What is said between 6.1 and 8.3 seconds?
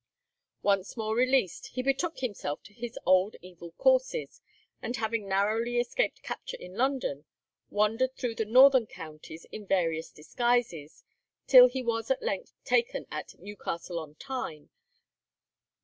capture in London, wandered